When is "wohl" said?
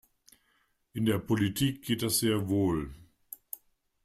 2.49-2.91